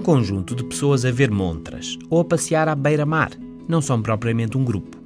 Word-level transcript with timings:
conjunto 0.00 0.54
de 0.54 0.64
pessoas 0.64 1.04
a 1.04 1.10
ver 1.10 1.30
montras 1.30 1.98
ou 2.08 2.20
a 2.20 2.24
passear 2.24 2.68
à 2.68 2.74
beira-mar, 2.74 3.30
não 3.68 3.80
são 3.80 4.00
propriamente 4.00 4.56
um 4.56 4.64
grupo. 4.64 4.96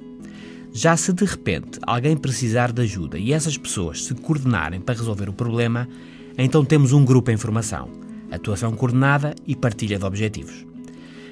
Já 0.71 0.95
se 0.95 1.11
de 1.11 1.25
repente 1.25 1.79
alguém 1.81 2.15
precisar 2.15 2.71
de 2.71 2.81
ajuda 2.81 3.17
e 3.17 3.33
essas 3.33 3.57
pessoas 3.57 4.05
se 4.05 4.13
coordenarem 4.13 4.79
para 4.79 4.97
resolver 4.97 5.27
o 5.27 5.33
problema, 5.33 5.87
então 6.37 6.63
temos 6.63 6.93
um 6.93 7.03
grupo 7.03 7.31
em 7.31 7.37
formação, 7.37 7.89
atuação 8.31 8.73
coordenada 8.73 9.33
e 9.47 9.55
partilha 9.55 9.97
de 9.97 10.05
objetivos. 10.05 10.65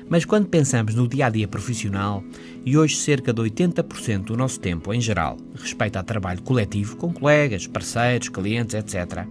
Mas 0.10 0.26
quando 0.26 0.48
pensamos 0.48 0.96
no 0.96 1.08
dia 1.08 1.26
a 1.26 1.30
dia 1.30 1.48
profissional, 1.48 2.24
e 2.66 2.78
hoje 2.78 2.96
cerca 2.96 3.34
de 3.34 3.42
80% 3.42 4.26
do 4.26 4.38
nosso 4.38 4.60
tempo 4.60 4.94
em 4.94 5.02
geral 5.02 5.38
respeita 5.54 6.00
a 6.00 6.04
trabalho 6.04 6.42
coletivo 6.42 6.96
com 6.96 7.14
colegas, 7.14 7.68
parceiros, 7.68 8.30
clientes, 8.30 8.74
etc., 8.74 9.26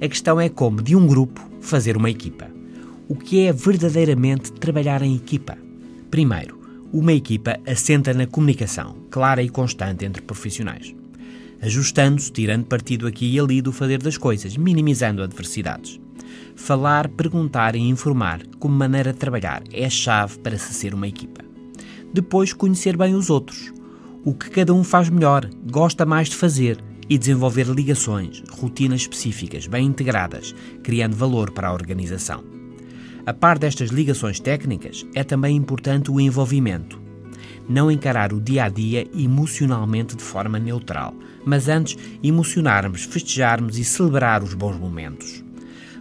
a 0.00 0.08
questão 0.08 0.40
é 0.40 0.48
como, 0.48 0.82
de 0.82 0.96
um 0.96 1.06
grupo, 1.06 1.40
fazer 1.60 1.96
uma 1.96 2.10
equipa. 2.10 2.53
O 3.06 3.14
que 3.14 3.40
é 3.40 3.52
verdadeiramente 3.52 4.50
trabalhar 4.52 5.02
em 5.02 5.14
equipa? 5.14 5.58
Primeiro, 6.10 6.58
uma 6.90 7.12
equipa 7.12 7.60
assenta 7.66 8.14
na 8.14 8.26
comunicação, 8.26 8.96
clara 9.10 9.42
e 9.42 9.50
constante 9.50 10.06
entre 10.06 10.22
profissionais, 10.22 10.94
ajustando-se, 11.60 12.32
tirando 12.32 12.64
partido 12.64 13.06
aqui 13.06 13.30
e 13.30 13.38
ali 13.38 13.60
do 13.60 13.72
fazer 13.72 13.98
das 13.98 14.16
coisas, 14.16 14.56
minimizando 14.56 15.22
adversidades. 15.22 16.00
Falar, 16.56 17.08
perguntar 17.08 17.76
e 17.76 17.80
informar 17.80 18.40
como 18.58 18.74
maneira 18.74 19.12
de 19.12 19.18
trabalhar 19.18 19.62
é 19.70 19.84
a 19.84 19.90
chave 19.90 20.38
para 20.38 20.56
se 20.56 20.72
ser 20.72 20.94
uma 20.94 21.06
equipa. 21.06 21.44
Depois, 22.10 22.54
conhecer 22.54 22.96
bem 22.96 23.14
os 23.14 23.28
outros, 23.28 23.70
o 24.24 24.32
que 24.32 24.48
cada 24.48 24.72
um 24.72 24.82
faz 24.82 25.10
melhor, 25.10 25.46
gosta 25.70 26.06
mais 26.06 26.30
de 26.30 26.36
fazer 26.36 26.78
e 27.06 27.18
desenvolver 27.18 27.66
ligações, 27.66 28.42
rotinas 28.48 29.02
específicas, 29.02 29.66
bem 29.66 29.86
integradas, 29.86 30.54
criando 30.82 31.14
valor 31.14 31.50
para 31.50 31.68
a 31.68 31.74
organização. 31.74 32.53
A 33.26 33.32
par 33.32 33.58
destas 33.58 33.88
ligações 33.88 34.38
técnicas, 34.38 35.06
é 35.14 35.24
também 35.24 35.56
importante 35.56 36.10
o 36.10 36.20
envolvimento. 36.20 37.00
Não 37.66 37.90
encarar 37.90 38.34
o 38.34 38.40
dia 38.40 38.64
a 38.64 38.68
dia 38.68 39.06
emocionalmente 39.14 40.14
de 40.14 40.22
forma 40.22 40.58
neutral, 40.58 41.14
mas 41.42 41.66
antes 41.66 41.96
emocionarmos, 42.22 43.04
festejarmos 43.04 43.78
e 43.78 43.84
celebrar 43.84 44.42
os 44.42 44.52
bons 44.52 44.76
momentos. 44.76 45.42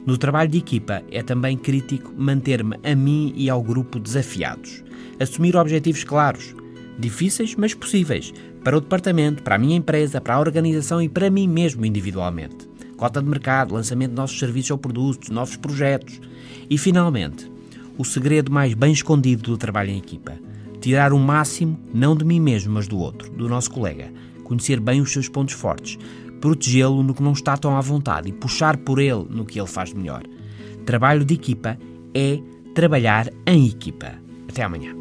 No 0.06 0.18
trabalho 0.18 0.50
de 0.50 0.58
equipa 0.58 1.02
é 1.10 1.24
também 1.24 1.58
crítico 1.58 2.14
manter-me 2.18 2.78
a 2.84 2.94
mim 2.94 3.34
e 3.38 3.50
ao 3.50 3.64
grupo 3.64 4.00
desafiados. 4.00 4.84
Assumir 5.18 5.56
objetivos 5.56 6.04
claros, 6.04 6.54
difíceis, 7.00 7.56
mas 7.56 7.74
possíveis, 7.74 8.34
para 8.66 8.78
o 8.78 8.82
departamento, 8.82 9.44
para 9.44 9.56
a 9.56 9.60
minha 9.60 9.78
empresa, 9.78 10.20
para 10.20 10.36
a 10.36 10.40
organização 10.42 11.02
e 11.02 11.08
para 11.08 11.30
mim 11.30 11.48
mesmo 11.48 11.86
individualmente 11.86 12.73
cota 12.98 13.22
de 13.22 13.28
mercado, 13.28 13.74
lançamento 13.74 14.12
de 14.12 14.16
nossos 14.16 14.38
serviços 14.38 14.72
ou 14.72 14.78
produtos, 14.78 15.30
novos 15.30 15.56
projetos. 15.56 16.20
E, 16.70 16.78
finalmente, 16.78 17.52
o 17.98 18.04
segredo 18.04 18.52
mais 18.52 18.74
bem 18.74 18.92
escondido 18.92 19.44
do 19.44 19.58
trabalho 19.58 19.92
em 19.92 19.98
equipa. 19.98 20.34
Tirar 20.82 21.14
o 21.14 21.20
máximo, 21.20 21.80
não 21.94 22.16
de 22.16 22.26
mim 22.26 22.40
mesmo, 22.40 22.74
mas 22.74 22.88
do 22.88 22.98
outro, 22.98 23.32
do 23.32 23.48
nosso 23.48 23.72
colega. 23.72 24.12
Conhecer 24.44 24.80
bem 24.80 25.02
os 25.02 25.12
seus 25.12 25.30
pontos 25.30 25.54
fortes. 25.54 25.98
Protegê-lo 26.42 27.02
no 27.02 27.14
que 27.14 27.24
não 27.24 27.32
está 27.32 27.56
tão 27.56 27.78
à 27.78 27.82
vontade 27.82 28.30
e 28.30 28.34
puxar 28.34 28.76
por 28.78 29.00
ele 29.00 29.26
no 29.30 29.46
que 29.46 29.60
ele 29.60 29.68
faz 29.68 29.90
de 29.90 29.96
melhor. 29.96 30.24
Trabalho 30.86 31.24
de 31.24 31.34
equipa 31.34 31.78
é 32.14 32.40
trabalhar 32.76 33.30
em 33.46 33.68
equipa. 33.68 34.14
Até 34.50 34.64
amanhã. 34.64 34.94